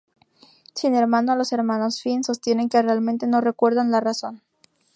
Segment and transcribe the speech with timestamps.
[0.73, 4.41] Sin embargo, los hermanos Finn sostienen que realmente no recuerdan la razón.